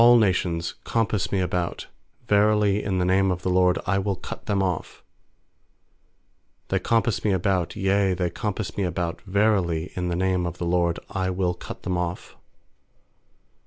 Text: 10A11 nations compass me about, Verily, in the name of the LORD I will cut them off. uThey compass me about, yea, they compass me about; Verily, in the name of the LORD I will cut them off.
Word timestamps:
10A11 0.01 0.19
nations 0.19 0.73
compass 0.83 1.31
me 1.31 1.39
about, 1.41 1.85
Verily, 2.27 2.81
in 2.83 2.97
the 2.97 3.05
name 3.05 3.29
of 3.29 3.43
the 3.43 3.51
LORD 3.51 3.77
I 3.85 3.99
will 3.99 4.15
cut 4.15 4.47
them 4.47 4.63
off. 4.63 5.03
uThey 6.69 6.81
compass 6.81 7.23
me 7.23 7.31
about, 7.33 7.75
yea, 7.75 8.15
they 8.15 8.31
compass 8.31 8.75
me 8.77 8.83
about; 8.83 9.21
Verily, 9.27 9.91
in 9.95 10.07
the 10.07 10.15
name 10.15 10.47
of 10.47 10.57
the 10.57 10.65
LORD 10.65 10.97
I 11.11 11.29
will 11.29 11.53
cut 11.53 11.83
them 11.83 11.99
off. 11.99 12.35